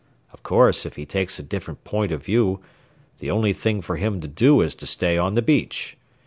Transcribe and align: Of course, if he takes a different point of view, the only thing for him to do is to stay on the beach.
Of 0.33 0.41
course, 0.41 0.83
if 0.83 0.95
he 0.95 1.05
takes 1.05 1.37
a 1.37 1.43
different 1.43 1.83
point 1.83 2.11
of 2.11 2.25
view, 2.25 2.59
the 3.19 3.29
only 3.29 3.53
thing 3.53 3.83
for 3.83 3.97
him 3.97 4.19
to 4.21 4.27
do 4.27 4.59
is 4.61 4.73
to 4.81 4.87
stay 4.87 5.15
on 5.15 5.35
the 5.35 5.43
beach. 5.43 5.95